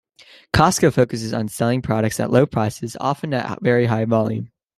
Costco 0.51 0.91
focuses 0.91 1.31
on 1.31 1.47
selling 1.47 1.83
products 1.83 2.19
at 2.19 2.31
low 2.31 2.47
prices, 2.47 2.97
often 2.99 3.35
at 3.35 3.61
very 3.61 3.85
high 3.85 4.05
volume. 4.05 4.49